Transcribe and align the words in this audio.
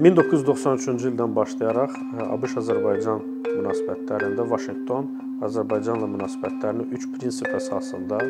1993-cü 0.00 1.10
ildən 1.10 1.34
başlayaraq 1.36 1.96
ABŞ-Azərbaycan 2.32 3.20
münasibətlərində 3.44 4.46
Vaşinqton 4.48 5.10
Azərbaycanla 5.44 6.08
münasibətlərini 6.14 6.86
3 6.96 7.08
prinsip 7.16 7.50
əsasında, 7.58 8.20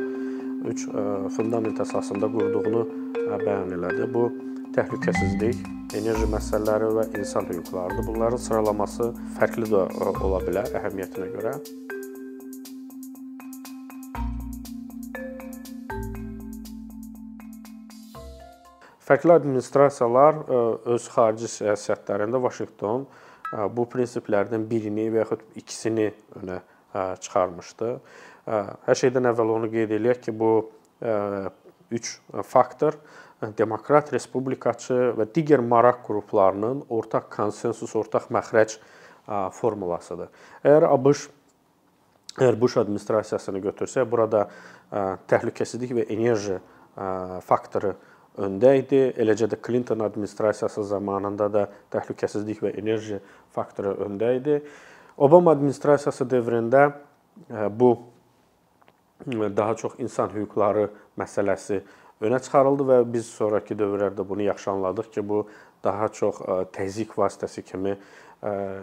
3 0.73 0.85
fundament 1.37 1.79
əsasında 1.85 2.31
qurduğunu 2.35 2.83
bəyan 3.45 3.77
elədi. 3.79 4.09
Bu 4.11 4.25
təhlükəsizlik, 4.75 5.63
enerji 5.95 6.27
məsələləri 6.35 6.91
və 6.99 7.07
insan 7.21 7.47
hüquqlarıdır. 7.53 8.09
Bunların 8.11 8.43
sıralaması 8.49 9.13
fərqli 9.39 9.71
də 9.71 9.87
ola 10.19 10.43
bilər 10.49 10.75
əhəmiyyətinə 10.83 11.33
görə. 11.37 11.57
Fərqli 19.13 19.35
administrasiyalar 19.35 20.39
e, 20.41 20.59
öz 20.95 21.07
xarici 21.13 21.49
siyasətlərində 21.53 22.39
Vaşinqton 22.41 23.03
e, 23.05 23.67
bu 23.77 23.85
prinsiplərdən 23.93 24.63
birini 24.71 25.11
və 25.13 25.21
yaxud 25.21 25.43
ikisini 25.61 26.07
önə 26.41 26.57
e, 26.63 27.03
çıxarmışdı. 27.21 27.91
Hər 28.43 28.99
şeydən 28.99 29.29
əvvəl 29.31 29.53
onu 29.55 29.69
qeyd 29.71 29.93
eləyək 29.95 30.23
ki, 30.25 30.33
bu 30.35 30.49
üç 31.95 32.09
faktor 32.49 32.97
demokrat, 33.55 34.09
respublikaçı 34.11 34.97
və 35.15 35.29
digər 35.31 35.63
maraq 35.63 36.01
qruplarının 36.09 36.81
ortaq 36.91 37.29
konsensus, 37.31 37.95
ortaq 37.95 38.27
məxrəc 38.35 38.75
formulasıdır. 39.55 40.33
Əgər 40.65 40.89
ABŞ 40.89 41.29
əgər 42.41 42.59
Bush 42.59 42.81
administrasiyasını 42.83 43.63
götürsək, 43.69 44.11
burada 44.11 44.49
təhlükəsizlik 45.31 45.95
və 46.01 46.09
enerji 46.17 46.59
faktoru 47.47 47.95
öndə 48.41 48.77
idi. 48.81 49.03
Eləcə 49.21 49.49
də 49.53 49.59
Clinton 49.67 50.01
administrasiyası 50.07 50.85
zamanında 50.89 51.49
da 51.53 51.67
təhlükəsizlik 51.93 52.63
və 52.65 52.73
enerji 52.81 53.21
faktoru 53.53 53.97
öndə 54.07 54.37
idi. 54.39 54.61
Obama 55.17 55.53
administrasiyası 55.53 56.25
dövründə 56.31 56.87
e, 57.51 57.69
bu 57.81 57.99
e, 59.27 59.51
daha 59.57 59.75
çox 59.77 59.99
insan 59.99 60.33
hüquqları 60.33 60.89
məsələsi 61.21 61.83
önə 62.23 62.41
çıxarıldı 62.43 62.89
və 62.89 62.99
biz 63.13 63.29
sonrakı 63.35 63.77
dövrlərdə 63.77 64.25
bunu 64.29 64.49
yaxşı 64.49 64.71
anladıq 64.71 65.13
ki, 65.13 65.29
bu 65.29 65.47
daha 65.85 66.09
çox 66.09 66.41
e, 66.41 66.59
təzyiq 66.73 67.17
vasitəsi 67.19 67.63
kimi 67.63 67.97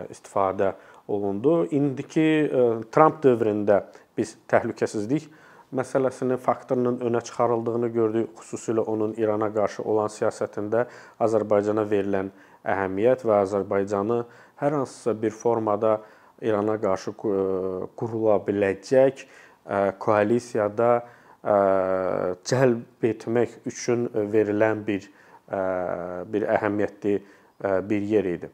istifadə 0.07 0.69
olundu. 1.11 1.65
İndiki 1.75 2.47
Trump 2.95 3.17
dövründə 3.25 3.81
biz 4.15 4.37
təhlükəsizlik 4.47 5.25
məsələsinin 5.75 6.39
faktorunun 6.41 6.99
önə 7.05 7.21
çıxarıldığını 7.25 7.89
gördük, 7.93 8.29
xüsusilə 8.39 8.81
onun 8.81 9.13
İrana 9.17 9.51
qarşı 9.53 9.83
olan 9.83 10.09
siyasətində 10.09 10.87
Azərbaycana 11.21 11.85
verilən 11.89 12.31
əhəmiyyət 12.65 13.25
və 13.27 13.41
Azərbaycanı 13.45 14.23
hər 14.61 14.77
hansısa 14.79 15.13
bir 15.21 15.31
formada 15.35 15.99
İrana 16.41 16.77
qarşı 16.81 17.13
qurula 17.19 18.39
biləcək 18.47 19.25
koalisiyada 19.99 20.91
cəlb 22.49 23.05
etmək 23.11 23.59
üçün 23.69 24.09
verilən 24.33 24.85
bir 24.87 25.09
bir 26.29 26.45
əhəmiyyətli 26.55 27.13
bir 27.89 28.01
yer 28.07 28.25
idi. 28.29 28.49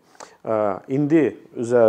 İndi 0.87 1.23
üzə 1.59 1.81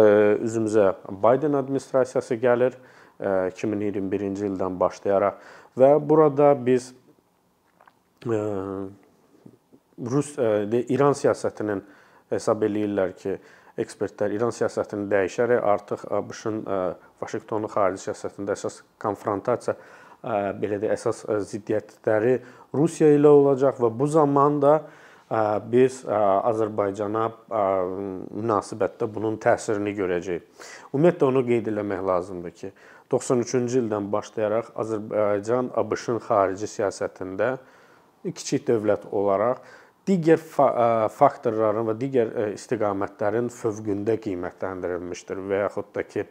üzümüzə 0.45 0.93
Biden 1.23 1.53
administrasiyası 1.59 2.39
gəlir 2.43 2.77
2021-ci 3.21 4.47
ildən 4.51 4.79
başlayaraq 4.81 5.35
və 5.79 5.91
burada 6.01 6.53
biz 6.67 6.93
Rus 9.97 10.33
İran 10.39 11.15
siyasətinin 11.17 11.83
hesab 12.33 12.65
eləyirlər 12.67 13.15
ki, 13.17 13.37
ekspertlər 13.81 14.33
İran 14.35 14.53
siyasətini 14.57 15.07
dəyişərək 15.13 15.63
artıq 15.73 16.05
ABŞ-ın 16.19 16.63
Vaşinqtonun 17.23 17.71
xarici 17.73 18.09
siyasətində 18.09 18.57
əsas 18.57 18.81
konfrontasiya 19.01 19.77
belə 20.61 20.81
də 20.83 20.91
əsas 20.95 21.25
ziddiyyətləri 21.53 22.39
Rusiya 22.75 23.13
ilə 23.15 23.31
olacaq 23.31 23.79
və 23.85 23.91
bu 23.95 24.09
zamanda 24.11 24.81
biz 25.71 26.03
Azərbaycana 26.07 27.25
münasibətdə 27.51 29.09
bunun 29.13 29.39
təsirini 29.43 29.95
görəcəyik. 29.97 30.45
Ümumiyyətlə 30.93 31.31
onu 31.31 31.43
qeyd 31.47 31.71
etmək 31.73 32.05
lazımdır 32.11 32.55
ki, 32.61 32.71
93-cü 33.13 33.83
ildən 33.85 34.11
başlayaraq 34.13 34.73
Azərbaycan 34.83 35.73
ABŞ-ın 35.79 36.21
xarici 36.27 36.69
siyasətində 36.71 37.57
kiçik 38.27 38.67
dövlət 38.67 39.07
olaraq 39.15 39.63
digər 40.07 40.39
faktorların 41.15 41.89
və 41.91 41.95
digər 41.99 42.33
istiqamətlərin 42.55 43.49
fövqündə 43.51 44.17
qiymətləndirilmişdir 44.23 45.41
və 45.51 45.65
yaxud 45.65 45.91
da 45.95 46.05
ki, 46.07 46.27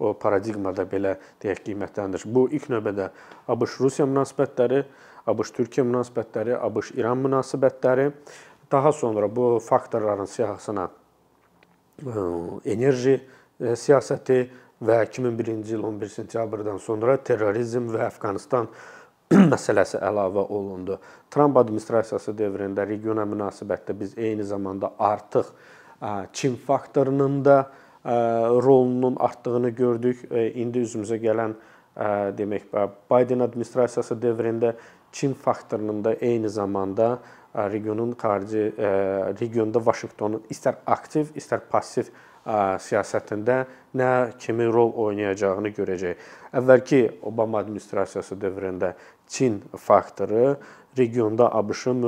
o 0.00 0.12
paradigmada 0.20 0.84
belə 0.88 1.14
deyək 1.40 1.62
qiymətləndirilir. 1.68 2.32
Bu 2.32 2.46
ilk 2.52 2.68
növbədə 2.72 3.08
ABŞ-Rusiya 3.52 4.06
münasibətləri, 4.08 4.82
ABŞ-Türkiyə 5.32 5.84
münasibətləri, 5.88 6.56
ABŞ-İran 6.68 7.24
münasibətləri, 7.24 8.10
daha 8.72 8.92
sonra 8.92 9.28
bu 9.36 9.56
faktorların 9.64 10.28
siyahısına 10.28 10.88
enerji 12.64 13.16
siyasəti, 13.60 14.42
və 14.80 14.98
2001-ci 15.08 15.74
il 15.76 15.84
11 15.84 16.12
sentyabrdan 16.12 16.78
sonra 16.82 17.16
terrorizm 17.16 17.88
və 17.94 18.06
Əfqanistan 18.10 18.68
məsələsi 19.52 20.00
əlavə 20.04 20.44
olundu. 20.52 20.98
Tramp 21.32 21.56
administrasiyası 21.56 22.34
dövründə 22.36 22.86
regiona 22.86 23.24
münasibətdə 23.26 23.96
biz 23.98 24.14
eyni 24.18 24.44
zamanda 24.44 24.92
artıq 24.98 25.50
Çin 26.32 26.56
faktorunun 26.56 27.44
da 27.44 27.70
rolunun 28.62 29.16
artdığını 29.16 29.70
gördük. 29.70 30.26
İndi 30.54 30.84
üzümüzə 30.84 31.16
gələn 31.22 31.56
demək 32.36 32.68
Biden 33.10 33.40
administrasiyası 33.40 34.14
dövründə 34.20 34.74
Çin 35.12 35.32
faktorunun 35.32 36.04
da 36.04 36.12
eyni 36.14 36.48
zamanda 36.48 37.18
regionun 37.56 38.12
xarici 38.18 38.72
regionda 39.40 39.80
Vaşinqtonun 39.86 40.46
istər 40.52 40.78
aktiv, 40.86 41.32
istər 41.34 41.64
passiv 41.70 42.12
siyasətində 42.46 43.64
nə 43.98 44.10
kimi 44.38 44.68
rol 44.70 44.92
oynayacağını 45.06 45.72
görəcək. 45.74 46.20
Əvvəlki 46.54 47.00
Obama 47.26 47.58
administrasiyası 47.64 48.38
dövründə 48.38 48.92
Çin 49.26 49.58
faktoru 49.74 50.56
regionda 50.98 51.48
ABŞ-ın 51.58 52.04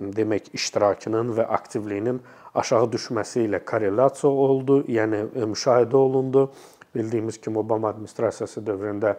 demək 0.00 0.50
iştirakının 0.56 1.32
və 1.36 1.46
aktivliyinin 1.56 2.20
aşağı 2.54 2.90
düşməsi 2.92 3.46
ilə 3.46 3.62
korrelyasiya 3.64 4.30
oldu, 4.30 4.82
yəni 4.88 5.26
müşahidə 5.48 5.96
olundu. 5.96 6.50
Bildiyimiz 6.94 7.38
kimi 7.40 7.58
Obama 7.58 7.88
administrasiyası 7.88 8.60
dövründə 8.66 9.14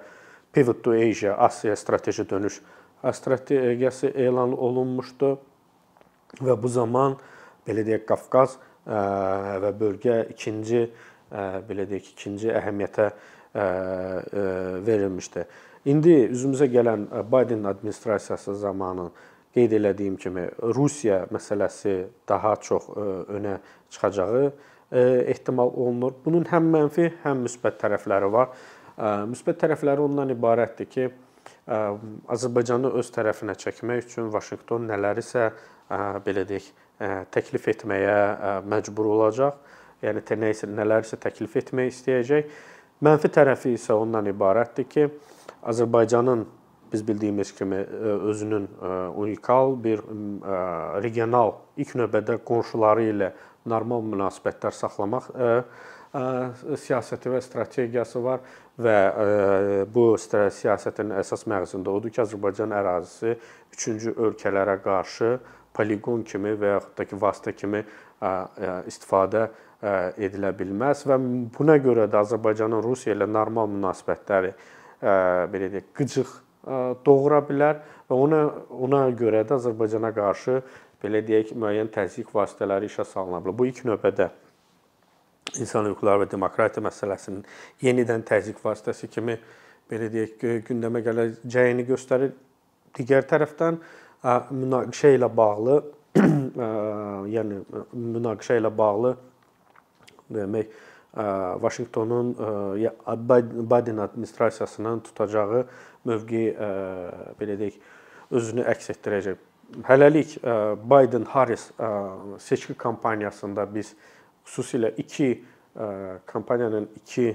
Pivot 0.53 0.83
to 0.83 0.91
Asia, 0.91 1.37
Asiya 1.37 1.75
strateji 1.75 2.29
dönüş 2.29 2.61
strategiyası 3.09 4.11
elan 4.15 4.53
olunmuşdu 4.57 5.31
və 6.41 6.55
bu 6.61 6.69
zaman 6.69 7.17
belə 7.67 7.85
deyək 7.87 8.05
Qafqaz 8.09 8.57
və 8.85 9.71
bölgə 9.79 10.23
ikinci 10.33 10.85
belə 11.67 11.85
deyək, 11.89 12.13
ikinci 12.15 12.49
əhəmiyyətə 12.51 13.09
verilmişdi. 14.85 15.45
İndi 15.91 16.15
üzümüzə 16.29 16.67
gələn 16.69 17.07
Biden 17.31 17.63
administrasiyası 17.69 18.55
zamanı 18.55 19.09
qeyd 19.55 19.73
elədiyim 19.79 20.17
kimi 20.21 20.45
Rusiya 20.61 21.25
məsələsi 21.33 22.05
daha 22.29 22.55
çox 22.55 22.87
önə 23.33 23.57
çıxacağı 23.89 24.51
ehtimal 25.31 25.71
olunur. 25.73 26.13
Bunun 26.25 26.45
həm 26.51 26.69
mənfi, 26.75 27.09
həm 27.23 27.45
müsbət 27.47 27.79
tərəfləri 27.81 28.31
var. 28.31 28.53
Müsbət 29.31 29.61
tərəfləri 29.63 30.03
ondan 30.03 30.31
ibarətdir 30.35 30.89
ki, 30.91 31.09
Azərbaycanı 31.67 32.89
öz 32.97 33.09
tərəfinə 33.13 33.55
çəkmək 33.59 34.05
üçün 34.07 34.31
Vaşinqton 34.33 34.87
nələrisə 34.89 35.51
belə 36.25 36.45
deyək, 36.49 36.71
təklif 37.33 37.67
etməyə 37.75 38.63
məcbur 38.65 39.11
olacaq. 39.15 39.59
Yəni 40.01 40.23
nəyisə 40.25 40.69
nələrsə 40.71 41.19
təklif 41.21 41.55
etmək 41.61 41.91
istəyəcək. 41.93 42.49
Mənfi 43.05 43.29
tərəfi 43.33 43.75
isə 43.77 43.93
ondan 43.97 44.29
ibarətdir 44.29 44.87
ki, 44.89 45.07
Azərbaycanın 45.69 46.47
biz 46.91 47.07
bildiyimiz 47.07 47.53
kimi 47.55 47.77
özünün 48.31 48.67
unikal 49.15 49.77
bir 49.83 50.01
regional 51.03 51.53
ilk 51.77 51.93
növbədə 52.01 52.39
qonşuları 52.45 53.05
ilə 53.13 53.31
normal 53.69 54.01
münasibətlər 54.09 54.73
saxlamaq 54.75 55.29
siyasəti 56.11 57.31
və 57.31 57.39
strategiyası 57.43 58.21
var 58.23 58.41
və 58.81 58.95
bu 59.91 60.05
siyasətin 60.19 61.13
əsas 61.21 61.45
məqsədi 61.47 61.87
odur 61.87 62.11
ki, 62.11 62.21
Azərbaycan 62.25 62.75
ərazisi 62.75 63.37
üçüncü 63.71 64.15
ölkələrə 64.17 64.77
qarşı 64.83 65.37
poliqon 65.75 66.25
kimi 66.27 66.51
və 66.59 66.75
yaxud 66.75 66.97
da 66.97 67.07
ki, 67.07 67.19
vasitə 67.21 67.55
kimi 67.55 67.83
istifadə 68.91 69.47
edilə 70.21 70.51
bilməz 70.57 71.05
və 71.07 71.17
buna 71.55 71.79
görə 71.81 72.09
də 72.11 72.19
Azərbaycanın 72.25 72.83
Rusiya 72.83 73.15
ilə 73.15 73.29
normal 73.31 73.71
münasibətləri 73.71 74.51
belə 75.01 75.71
deyək, 75.71 75.89
qıcıq 75.97 76.35
doğura 77.05 77.39
bilər 77.47 77.79
və 78.09 78.19
ona 78.19 78.43
ona 78.69 79.07
görə 79.17 79.45
də 79.47 79.57
Azərbaycana 79.57 80.11
qarşı 80.13 80.59
belə 81.01 81.23
deyək, 81.25 81.55
müəyyən 81.57 81.89
təzyiq 81.95 82.29
vasitələri 82.35 82.91
işə 82.91 83.07
salına 83.07 83.39
bilər. 83.41 83.57
Bu 83.57 83.65
ilk 83.71 83.85
növbədə 83.87 84.29
insan 85.59 85.89
hüquqları 85.89 86.25
və 86.25 86.29
demokratiya 86.31 86.83
məsələsinin 86.85 87.41
yenidən 87.83 88.23
təzyiq 88.27 88.61
vasitəsi 88.63 89.09
kimi 89.11 89.37
belə 89.91 90.07
deyək, 90.13 90.45
gündəmə 90.69 91.01
gələcəyini 91.03 91.85
göstərir. 91.89 92.31
Digər 92.95 93.25
tərəfdən 93.27 93.79
münaqişə 94.51 95.15
ilə 95.17 95.27
bağlı 95.35 95.81
yəni 97.35 97.59
münaqişə 97.91 98.59
ilə 98.61 98.71
bağlı 98.77 99.15
demək 100.31 100.71
Vaşinqtonun 101.61 102.35
Biden 103.71 103.97
administrasiyasının 103.97 104.99
tutacağı 104.99 105.65
mövqe 106.07 106.43
belə 107.39 107.57
deyək 107.59 107.79
özünü 108.31 108.63
əks 108.71 108.93
etdirəcək. 108.93 109.41
Hələlik 109.87 110.37
Biden-Harris 110.87 111.71
seçki 112.39 112.73
kampaniyasında 112.73 113.67
biz 113.75 113.93
xüsusilə 114.45 114.93
iki 114.97 115.31
kampaniyanın 116.27 116.89
iki 116.99 117.29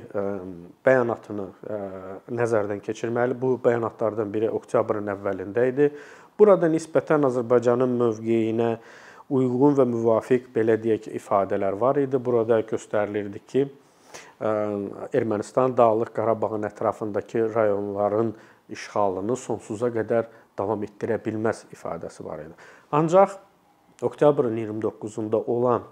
bəyanatını 0.85 1.47
nəzərdən 2.37 2.82
keçirməli. 2.85 3.37
Bu 3.41 3.56
bəyanatlardan 3.64 4.32
biri 4.32 4.50
oktyabrın 4.53 5.08
əvvəlində 5.14 5.64
idi. 5.70 5.88
Burada 6.38 6.69
nisbətən 6.69 7.25
Azərbaycanın 7.31 7.97
mövqeyinə 7.97 8.70
uyğun 9.32 9.79
və 9.79 9.87
müvafiq 9.88 10.50
belə 10.55 10.76
deyək 10.82 11.08
ifadələr 11.17 11.79
var 11.81 11.97
idi. 12.03 12.20
Burada 12.20 12.61
göstərilirdi 12.61 13.41
ki, 13.49 13.64
Ermənistan 15.17 15.73
Dağlıq 15.76 16.12
Qarabağın 16.14 16.69
ətrafındakı 16.69 17.49
rayonların 17.55 18.35
işğalını 18.69 19.37
sonsuza 19.37 19.88
qədər 19.94 20.29
davam 20.58 20.85
etdirə 20.85 21.17
bilməz 21.25 21.64
ifadəsi 21.73 22.25
var 22.25 22.44
idi. 22.44 22.55
Ancaq 22.93 23.38
oktyabrın 24.03 24.56
29-unda 24.56 25.37
olan 25.37 25.88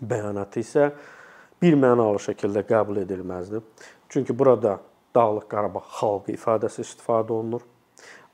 bəyanatı 0.00 0.60
isə 0.62 0.90
bir 1.62 1.74
mənalı 1.76 2.20
şəkildə 2.24 2.62
qəbul 2.68 3.02
edilməzdi. 3.02 3.60
Çünki 4.08 4.38
burada 4.38 4.78
Dağlıq 5.14 5.48
Qarabağ 5.50 5.82
xalqı 5.98 6.34
ifadəsi 6.36 6.84
istifadə 6.84 7.32
olunur. 7.34 7.64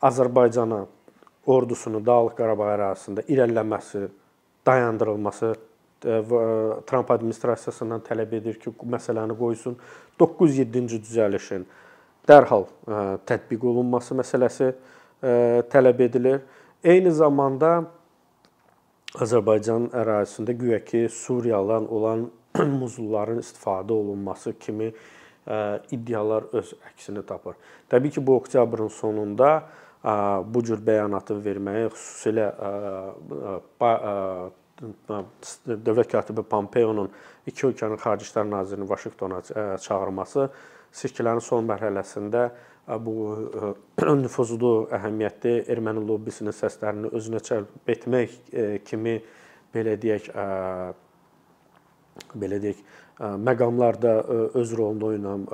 Azərbaycana 0.02 0.84
ordusunu 1.46 2.02
Dağlıq 2.04 2.36
Qarabağ 2.36 2.74
ərazisində 2.76 3.24
irəliləməsi, 3.28 4.08
dayandırılması 4.66 5.54
Tramp 6.86 7.10
administrasiyasından 7.10 8.02
tələb 8.04 8.34
edir 8.36 8.58
ki, 8.60 8.70
məsələni 8.70 9.34
qoysun. 9.38 9.78
9-7-ci 10.20 11.00
düzəlişin 11.02 11.64
dərhal 12.28 12.66
tətbiq 13.26 13.64
olunması 13.72 14.14
məsələsi 14.14 14.68
tələb 15.72 16.02
edilir. 16.04 16.42
Eyni 16.84 17.10
zamanda 17.10 17.86
Azərbaycan 19.22 19.90
ərazisində 19.96 20.52
güya 20.58 20.80
ki, 20.84 21.06
Suriyadan 21.12 21.86
olan 21.92 22.26
muzulların 22.80 23.40
istifadə 23.40 23.96
olunması 23.96 24.52
kimi 24.60 24.92
iddialar 25.94 26.48
öz 26.58 26.72
əksini 26.90 27.22
tapır. 27.26 27.54
Təbii 27.92 28.16
ki, 28.16 28.26
bu 28.26 28.36
oktyabrın 28.36 28.90
sonunda 28.92 29.50
bu 30.52 30.62
cür 30.66 30.82
bəyanatı 30.86 31.36
verməyi 31.42 31.88
xüsusilə 31.94 32.50
dövlət 35.86 36.10
katibi 36.12 36.44
Pompeonun 36.46 37.10
iki 37.48 37.70
ölkənin 37.70 38.00
xarici 38.02 38.28
İşlər 38.28 38.50
nazirini 38.50 38.88
Vaşinqtona 38.90 39.40
çağırması 39.82 40.48
seçkilərin 40.96 41.42
son 41.42 41.66
mərhələsində 41.68 42.50
bu 42.86 43.14
nüfuzlu, 44.22 44.88
əhəmiyyətli 44.94 45.56
erməni 45.72 46.04
lobbisinin 46.06 46.54
səslərini 46.54 47.10
özünə 47.16 47.42
cəlb 47.46 47.90
etmək 47.96 48.36
kimi 48.86 49.16
belə 49.74 49.96
deyək 50.00 50.30
belə 52.38 52.60
deyək 52.62 52.82
məqamlarda 53.18 54.12
öz 54.54 54.72
rolunu 54.78 55.06
oynam 55.06 55.46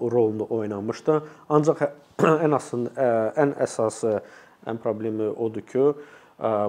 rolunu 0.00 0.46
oynamışdı. 0.50 1.20
Ancaq 1.48 1.84
ən 2.46 2.56
asın 2.56 2.88
ən 2.96 3.54
əsası 3.66 4.20
ən 4.68 4.80
problemi 4.82 5.28
odur 5.28 5.66
ki, 5.66 5.84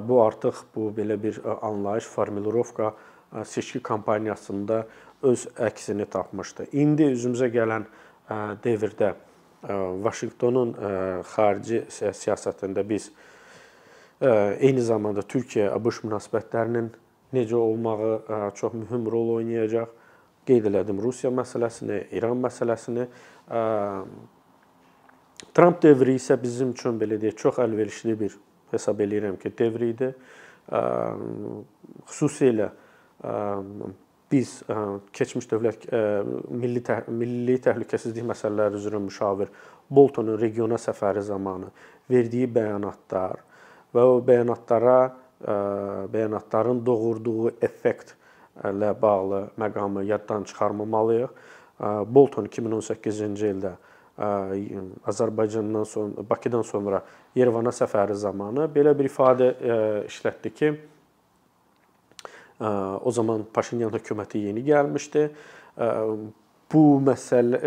bu 0.07 0.21
artıq 0.23 0.65
bu 0.75 0.89
belə 0.97 1.15
bir 1.21 1.39
anlayış, 1.61 2.05
formulirovka 2.05 2.93
seçki 3.45 3.79
kampaniyasında 3.79 4.85
öz 5.23 5.47
əksini 5.57 6.05
tapmışdı. 6.09 6.69
İndi 6.73 7.11
üzümüzə 7.13 7.49
gələn 7.53 7.85
dövrdə 8.63 9.13
Vaşinqtonun 9.63 10.73
xarici 11.27 11.83
siyasətində 11.91 12.83
biz 12.87 13.09
eyni 14.21 14.81
zamanda 14.83 15.23
Türkiyə-ABŞ 15.27 16.03
münasibətlərinin 16.05 16.89
necə 17.35 17.55
olmağı 17.59 18.51
çox 18.55 18.73
mühüm 18.73 19.07
rol 19.11 19.35
oynayacaq. 19.39 19.91
Qeyd 20.47 20.65
elədim 20.71 20.97
Rusiya 21.03 21.29
məsələsini, 21.35 22.05
İran 22.15 22.39
məsələsini. 22.41 23.05
Tramp 25.53 25.81
dövrü 25.83 26.15
isə 26.17 26.39
bizim 26.41 26.71
üçün 26.73 26.97
belə 27.01 27.19
deyək, 27.21 27.35
çox 27.37 27.59
əlverişli 27.61 28.15
bir 28.19 28.37
hesab 28.71 29.03
eləyirəm 29.03 29.37
ki, 29.41 29.51
dövr 29.59 29.85
idi. 29.91 30.09
Xüsusilə 32.09 32.71
biz 34.31 34.61
keçmiş 35.13 35.47
dövlət 35.49 35.87
milli 36.49 36.81
tə, 36.85 37.01
milli 37.09 37.57
təhlükəsizlik 37.63 38.27
məsələləri 38.29 38.77
üzrə 38.77 39.01
müşavir 39.01 39.49
Boltonun 39.89 40.37
regiona 40.37 40.77
səfəri 40.77 41.21
zamanı 41.25 41.71
verdiyi 42.09 42.47
bəyanatlar 42.53 43.39
və 43.95 44.05
o 44.05 44.19
bəyanatlara 44.25 44.99
bəyanatların 46.13 46.85
doğurduğu 46.85 47.49
effektlə 47.65 48.93
bağlı 49.01 49.49
məqamı 49.57 50.03
yaddan 50.05 50.43
çıxarmamalıyıq. 50.43 51.29
Bolton 52.05 52.45
2018-ci 52.45 53.53
ildə 53.53 53.73
Azərbaycandan 55.07 55.85
sonra 55.87 56.29
Bakıdan 56.29 56.61
sonra 56.61 57.01
Yerevana 57.35 57.71
səfəri 57.71 58.17
zamanı 58.19 58.67
belə 58.75 58.91
bir 58.99 59.07
ifadə 59.07 59.53
işlətdi 60.09 60.53
ki, 60.53 60.73
o 62.59 63.11
zaman 63.11 63.45
Paşinyan 63.53 63.91
hökuməti 63.93 64.43
yeni 64.49 64.63
gəlmişdi. 64.67 65.29
Bu 66.69 66.81
məsələ 67.01 67.59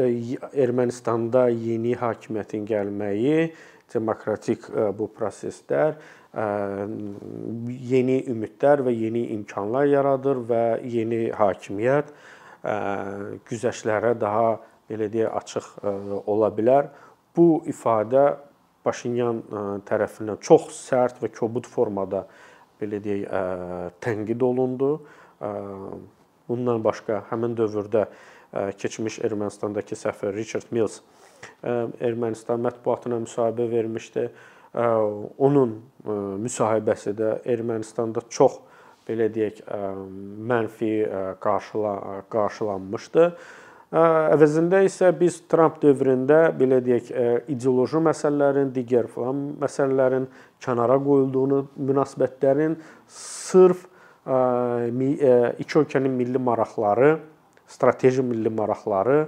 Ermənistanda 0.52 1.48
yeni 1.50 1.94
hakimiyyətin 1.98 2.66
gəlməyi, 2.68 3.52
demokratik 3.94 4.68
bu 4.98 5.08
proseslər 5.16 5.96
yeni 7.93 8.20
ümidlər 8.31 8.84
və 8.86 8.93
yeni 8.94 9.24
imkanlar 9.34 9.88
yaradır 9.90 10.44
və 10.48 10.62
yeni 10.88 11.24
hakimiyyət 11.36 12.12
güzəştlərə 13.48 14.14
daha 14.20 14.55
belə 14.88 15.10
deyək 15.12 15.34
açıq 15.40 15.67
ola 16.31 16.52
bilər. 16.55 16.88
Bu 17.36 17.62
ifadə 17.69 18.36
Paşinyan 18.82 19.44
tərəfindən 19.86 20.40
çox 20.43 20.72
sərt 20.74 21.20
və 21.22 21.28
kobud 21.36 21.69
formada 21.70 22.24
belə 22.82 23.01
deyək 23.05 23.24
e, 23.24 23.43
tənqid 24.05 24.43
olundu. 24.43 24.93
Bundan 26.48 26.82
başqa 26.84 27.24
həmin 27.31 27.56
dövrdə 27.58 28.05
keçmiş 28.79 29.19
Ermənistandakı 29.27 29.96
səfir 29.98 30.34
Richard 30.36 30.69
Mills 30.70 31.01
Ermənistan 31.62 32.62
mətbuatına 32.62 33.20
müsahibə 33.24 33.69
vermişdi. 33.70 34.29
Onun 35.46 35.74
müsahibəsi 36.43 37.15
də 37.19 37.32
Ermənistanda 37.55 38.22
çox 38.31 38.60
belə 39.08 39.29
deyək 39.34 39.62
mənfi 40.53 40.93
qarşıla 41.43 42.22
qarşılanmışdı. 42.32 43.27
Əvəzində 43.93 44.79
isə 44.87 45.11
biz 45.13 45.43
Tramp 45.53 45.75
dövründə 45.82 46.46
belə 46.56 46.79
deyək, 46.81 47.11
ideoloji 47.53 48.01
məsələlərin, 48.01 48.70
digər 48.72 49.05
falan 49.13 49.43
məsələlərin 49.61 50.25
kənara 50.65 50.96
qoyulduğunu, 51.05 51.58
münasibətlərin 51.77 52.79
sırf 53.13 53.82
iki 54.25 55.79
ölkənin 55.82 56.15
milli 56.17 56.41
maraqları, 56.41 57.19
strateji 57.69 58.25
milli 58.25 58.49
maraqları 58.55 59.19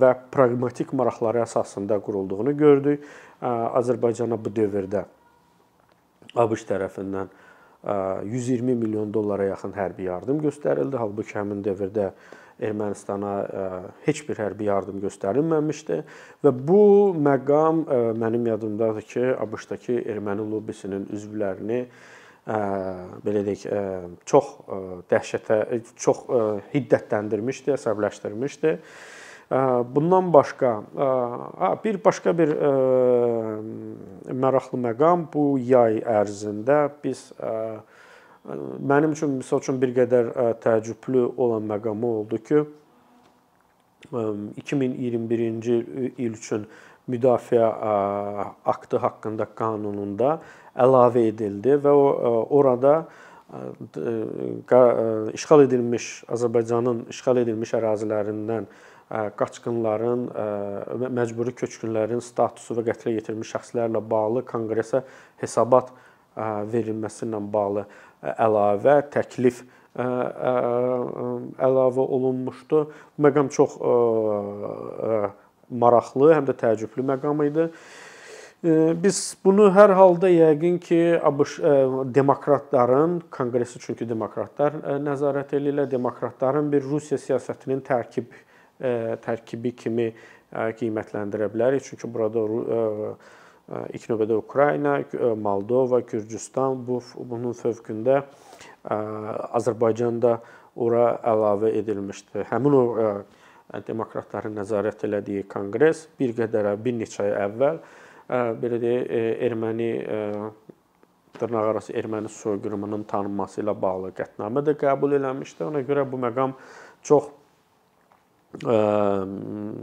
və 0.00 0.10
praqmatik 0.34 0.90
maraqları 0.98 1.44
əsasında 1.44 2.00
qurulduğunu 2.02 2.56
gördük. 2.58 3.06
Azərbaycana 3.46 4.36
bu 4.42 4.50
dövrdə 4.58 5.04
ABŞ 6.34 6.66
tərəfindən 6.66 7.30
120 8.26 8.74
milyon 8.74 9.14
dollara 9.14 9.46
yaxın 9.52 9.72
hərbi 9.78 10.10
yardım 10.10 10.42
göstərildi. 10.42 10.98
Halbuki 11.00 11.38
həmin 11.38 11.62
dövrdə 11.64 12.10
Ermənistana 12.60 13.34
e, 13.40 13.66
heç 14.04 14.22
bir 14.28 14.36
hərbi 14.36 14.66
yardım 14.68 15.00
göstərilməmişdi 15.00 16.00
və 16.44 16.52
bu 16.68 16.82
məqam 17.16 17.84
e, 17.86 18.00
mənim 18.20 18.50
yadımdadır 18.50 19.06
ki, 19.08 19.22
ABŞ-dakı 19.46 19.96
erməni 20.12 20.44
lobbisinin 20.50 21.06
üzvlərini 21.16 21.80
e, 21.80 22.58
belə 23.24 23.44
deyək, 23.46 23.64
çox 24.28 24.52
dəhşətə, 25.12 25.62
çox 25.96 26.26
hiddətləndirmişdi, 26.74 27.72
əsəbləşdirmişdi. 27.78 28.76
Bundan 29.50 30.28
başqa 30.32 30.76
bir 31.84 31.96
başqa 32.04 32.36
bir 32.38 32.52
maraqlı 34.42 34.78
məqam 34.78 35.24
bu 35.32 35.56
yay 35.58 35.98
ərzində 36.06 36.84
biz 37.02 37.24
mənim 38.44 39.12
üçün 39.12 39.38
məsəl 39.40 39.60
üçün 39.62 39.80
bir 39.82 39.94
qədər 39.96 40.30
təəccüblü 40.64 41.24
olan 41.36 41.66
məqamı 41.70 42.12
oldu 42.20 42.38
ki, 42.44 42.62
2021-ci 44.10 45.74
il 46.18 46.32
üçün 46.32 46.64
müdafiə 47.10 47.66
aktı 48.64 49.00
haqqında 49.02 49.46
qanununda 49.58 50.38
əlavə 50.78 51.26
edildi 51.30 51.76
və 51.84 51.92
o 51.92 52.46
orada 52.60 52.94
işğal 55.34 55.66
edilmiş 55.66 56.10
Azərbaycanın 56.30 57.08
işğal 57.10 57.42
edilmiş 57.42 57.74
ərazilərindən 57.76 58.68
qaçqınların, 59.10 60.28
məcburi 61.10 61.52
köçkünlərin 61.58 62.22
statusu 62.22 62.76
və 62.78 62.86
qətlə 62.92 63.16
yetirilmiş 63.16 63.56
şəxslərlə 63.56 64.02
bağlı 64.10 64.44
konqresə 64.46 65.02
hesabat 65.42 65.90
verilməsi 66.70 67.26
ilə 67.26 67.40
bağlı 67.52 67.88
əlavə 68.22 69.00
təklif 69.12 69.64
əlavə 71.66 72.04
olunmuşdu. 72.16 72.84
Bu 73.16 73.26
məqam 73.26 73.48
çox 73.52 73.74
maraqlı, 75.70 76.30
həm 76.36 76.46
də 76.50 76.54
təəccüblü 76.62 77.02
məqam 77.14 77.42
idi. 77.46 77.70
Biz 78.60 79.18
bunu 79.44 79.70
hər 79.72 79.94
halda 79.96 80.28
yəqin 80.28 80.76
ki, 80.84 81.00
ABŞ 81.24 81.56
demokratların 82.12 83.22
konqresi 83.32 83.80
çünki 83.80 84.04
demokratlar 84.08 84.76
nəzarət 85.00 85.54
eləyirlər, 85.56 85.88
demokratların 85.88 86.68
bir 86.72 86.84
Rusiya 86.84 87.16
siyasətinin 87.18 87.80
tərkib 87.86 88.28
tərkibi 89.24 89.72
kimi 89.76 90.08
qiymətləndirə 90.52 91.48
bilərik. 91.52 91.84
Çünki 91.88 92.08
burada 92.12 92.44
ilk 93.70 94.06
növbədə 94.10 94.38
Ukrayna, 94.40 94.96
Moldova, 95.38 96.00
Gürcüstan 96.00 96.80
bu 96.86 97.00
bunun 97.16 97.54
fövqündə 97.54 98.22
Azərbaycanda 98.90 100.38
ora 100.80 101.06
əlavə 101.26 101.72
edilmişdi. 101.78 102.46
Həmin 102.50 102.76
o 102.76 102.84
demokratların 103.86 104.56
nəzarət 104.58 105.04
elədiyi 105.06 105.46
konqres 105.50 106.06
bir 106.18 106.34
qədər 106.38 106.72
bir 106.82 106.96
neçə 106.98 107.22
ay 107.28 107.36
əvvəl 107.46 107.80
belə 108.62 108.80
deyək 108.82 109.04
erməni 109.46 109.90
dırnaqarası 111.40 111.94
erməni 111.96 112.28
soyqırımının 112.28 113.04
tanınması 113.08 113.62
ilə 113.62 113.74
bağlı 113.82 114.10
qətnamə 114.18 114.64
də 114.66 114.74
qəbul 114.80 115.14
eləmişdi. 115.18 115.64
Ona 115.64 115.84
görə 115.86 116.04
bu 116.10 116.18
məqam 116.20 116.56
çox 117.06 117.30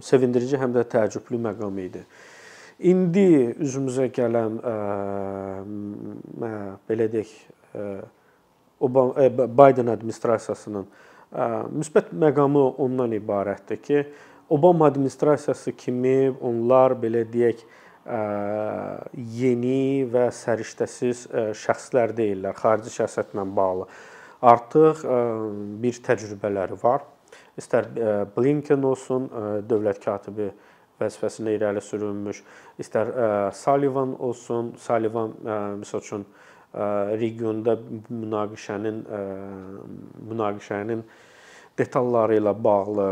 sevindirici 0.10 0.60
həm 0.60 0.75
də 0.75 0.84
təəccüblü 0.91 1.39
məqam 1.48 1.79
idi. 1.82 2.03
İndi 2.77 3.55
üzümüzə 3.57 4.05
gələn 4.13 4.60
belə 6.89 7.07
deyək 7.10 7.31
Obama 8.79 9.29
Biden 9.34 9.89
administrasiyasının 9.89 10.86
müsbət 11.74 12.12
məqamı 12.13 12.67
ondan 12.77 13.15
ibarətdir 13.17 13.81
ki, 13.81 14.03
Obama 14.50 14.86
administrasiyası 14.88 15.74
kimi 15.74 16.29
onlar 16.41 16.93
belə 17.01 17.25
deyək 17.34 17.65
yeni 19.41 20.05
və 20.13 20.29
səriştəsiz 20.31 21.25
şəxslər 21.57 22.13
deyillər 22.15 22.55
xarici 22.62 22.93
siyasətlə 22.93 23.43
bağlı. 23.57 23.89
Artıq 24.46 25.01
bir 25.81 26.00
təcrübələri 26.05 26.77
var. 26.84 27.10
İstər 27.57 27.89
Blinken 28.38 28.86
olsun, 28.86 29.25
dövlət 29.65 30.00
katibi 30.05 30.51
vəzifəsinə 31.01 31.54
irəli 31.58 31.82
sürülmüş, 31.84 32.42
istər 32.82 33.12
Sullivan 33.54 34.16
olsun, 34.20 34.74
Sullivan 34.82 35.36
məsəl 35.82 36.04
üçün 36.04 36.25
regionda 37.22 37.77
münaqişənin 38.10 39.01
münaqişənin 40.30 41.04
detalları 41.80 42.38
ilə 42.42 42.54
bağlı 42.63 43.08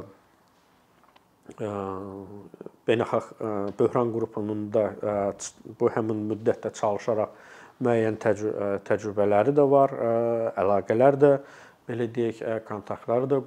beynəlxalq 2.88 3.28
böhran 3.80 4.14
qrupunun 4.14 4.66
da 4.74 4.86
bu 5.80 5.90
həmin 5.94 6.26
müddətdə 6.32 6.74
çalışaraq 6.80 7.38
müəyyən 7.86 8.18
təcrübələri 8.88 9.54
də 9.56 9.66
var, 9.70 9.94
əlaqələr 10.58 11.18
də 11.22 11.32
belə 11.86 12.08
deyək, 12.10 12.42
kontaktları 12.66 13.30
da 13.30 13.42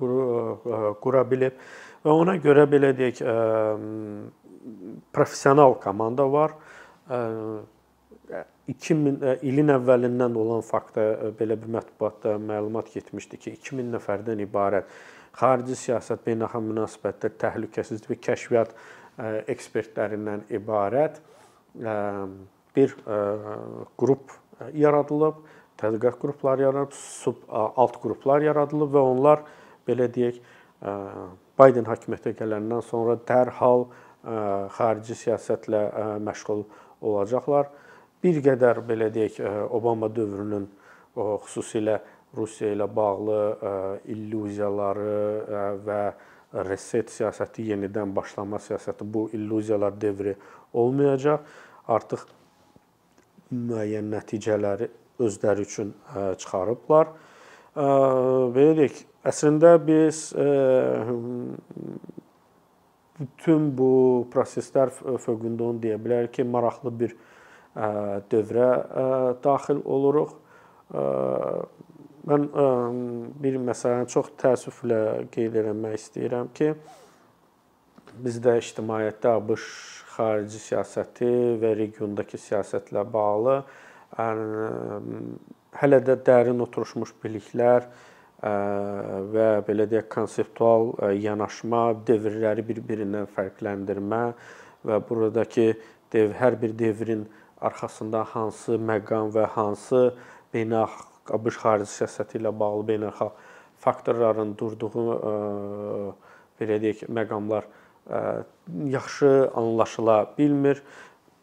qura 1.03 1.25
bilib 1.31 1.59
və 2.05 2.15
ona 2.15 2.37
görə 2.43 2.67
belə 2.71 2.93
deyək, 2.97 3.23
professional 5.15 5.75
komanda 5.83 6.27
var. 6.31 6.57
2000 8.69 9.45
ilin 9.49 9.73
əvvəlindən 9.73 10.35
olan 10.37 10.61
faktda 10.67 11.33
belə 11.39 11.57
bir 11.57 11.71
mətbuatda 11.79 12.35
məlumat 12.43 12.91
getmişdi 12.93 13.39
ki, 13.41 13.55
2000 13.63 13.95
nəfərdən 13.97 14.43
ibarət 14.45 14.91
xarici 15.39 15.77
siyasət, 15.79 16.25
beynəlxalq 16.27 16.67
münasibətlər, 16.67 17.33
təhlükəsizlik 17.41 18.11
və 18.13 18.19
kəşfiyyat 18.29 18.75
ekspertlərindən 19.55 20.45
ibarət 20.55 21.23
bir 22.77 22.95
qrup 23.99 24.37
yaradılıb, 24.75 25.41
tədqiqat 25.81 26.21
qrupları 26.21 26.67
yaradılıb, 26.67 26.95
sub 26.99 27.45
alt 27.49 27.99
qruplar 28.03 28.45
yaradılıb 28.45 28.95
və 28.95 29.05
onlar 29.15 29.45
belə 29.89 30.09
deyək 30.13 30.43
Biden 31.59 31.89
hakimiyyətə 31.91 32.35
gələndən 32.39 32.83
sonra 32.87 33.17
dərhal 33.29 33.89
xarici 34.77 35.17
siyasətlə 35.19 35.83
məşğul 36.23 36.63
olacaqlar. 37.03 37.69
Bir 38.23 38.41
qədər 38.43 38.83
belə 38.87 39.11
deyək 39.15 39.41
Obama 39.75 40.09
dövrünün 40.11 40.69
xüsusilə 41.17 41.99
Rusiya 42.37 42.75
ilə 42.75 42.87
bağlı 42.93 43.39
illüziyaları 44.13 45.13
və 45.87 46.01
reset 46.69 47.11
siyasəti 47.13 47.65
yenidən 47.71 48.13
başlama 48.17 48.61
siyasəti 48.63 49.07
bu 49.15 49.29
illüziyalar 49.33 49.97
devri 50.01 50.35
olmayacaq. 50.73 51.41
Artıq 51.89 52.27
müəyyən 53.55 54.11
nəticələri 54.13 54.91
özləri 55.25 55.65
üçün 55.65 55.95
çıxarıblar. 56.13 57.15
Belə 57.77 58.75
deyək, 58.79 59.01
əslində 59.29 59.75
biz 59.85 60.29
bütün 63.19 63.71
bu 63.79 63.91
proseslər 64.33 64.93
fövqündə 64.95 65.67
onu 65.67 65.83
deyə 65.83 65.99
bilərik 66.03 66.37
ki, 66.39 66.47
maraqlı 66.47 66.93
bir 67.03 67.17
dövrə 68.33 68.71
daxil 69.45 69.83
oluruq. 69.85 70.37
Mən 72.29 72.47
bir 73.43 73.59
məsələni 73.65 74.11
çox 74.13 74.33
təəssüflə 74.41 75.01
qeyd 75.35 75.57
etmək 75.63 75.95
istəyirəm 75.99 76.51
ki, 76.57 76.73
bizdə 78.25 78.59
ictimaiyyətdə 78.61 79.35
ABŞ 79.39 79.65
xarici 80.17 80.61
siyasəti 80.63 81.31
və 81.63 81.71
regiondakı 81.79 82.41
siyasətlə 82.43 83.05
bağlı 83.13 83.57
hələ 85.79 86.01
də 86.09 86.17
dərin 86.27 86.63
oturmuş 86.65 87.13
biliklər 87.23 87.87
və 88.43 89.49
belə 89.67 89.89
deyək 89.91 90.09
konseptual 90.13 90.93
yanaşma, 91.19 91.83
dövrləri 92.07 92.63
bir-birindən 92.69 93.27
fərqləndirmə 93.35 94.23
və 94.87 95.01
buradakı 95.09 95.73
dev 96.13 96.33
hər 96.39 96.57
bir 96.61 96.77
devrin 96.79 97.27
arxasında 97.61 98.23
hansı 98.35 98.79
məqam 98.79 99.33
və 99.35 99.49
hansı 99.57 100.13
beynəlxalq 100.55 101.35
ABŞ 101.35 101.59
xarici 101.61 101.93
siyasəti 101.93 102.39
ilə 102.39 102.53
bağlı 102.55 102.87
beynəlxalq 102.93 103.43
faktorların 103.83 104.55
durduğu 104.59 105.03
belə 106.61 106.79
deyək 106.83 107.05
məqamlar 107.11 107.67
yaxşı 108.89 109.51
anlaşıla 109.55 110.17
bilmir. 110.39 110.83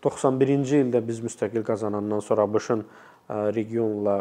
91-ci 0.03 0.81
ildə 0.83 1.01
biz 1.05 1.21
müstəqil 1.25 1.63
qazanandan 1.65 2.19
sonra 2.21 2.45
ABŞ-ın 2.45 2.83
regionla 3.29 4.19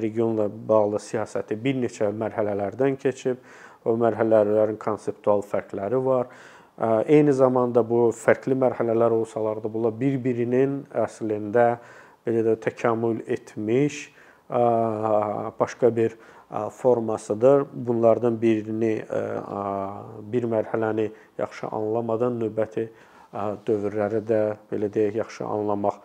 regionla 0.00 0.48
bağlı 0.68 1.00
siyasəti 1.00 1.56
bir 1.64 1.78
neçə 1.80 2.10
mərhələlərdən 2.12 2.98
keçib. 3.00 3.38
O 3.84 3.96
mərhələlərin 3.98 4.76
konseptual 4.78 5.42
fərqləri 5.42 5.98
var. 6.04 6.28
Eyni 7.10 7.32
zamanda 7.34 7.82
bu 7.84 8.10
fərqli 8.14 8.54
mərhələlər 8.58 9.14
olsalar 9.16 9.58
da 9.62 9.70
bunlar 9.72 9.96
bir-birinin 9.98 10.84
əslində 10.94 11.78
belə 12.26 12.44
də 12.46 12.54
təkamül 12.62 13.24
etmiş 13.26 14.04
başqa 15.58 15.90
bir 15.96 16.16
formasıdır. 16.76 17.66
Bunlardan 17.72 18.38
birini 18.42 18.94
bir 20.32 20.48
mərhələni 20.54 21.10
yaxşı 21.42 21.72
anlamadan 21.72 22.38
növbəti 22.44 22.88
dövrləri 23.66 24.22
də 24.28 24.42
belə 24.70 24.92
deyək 24.92 25.22
yaxşı 25.24 25.44
anlamaq 25.44 26.00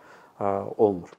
olmur. 0.77 1.09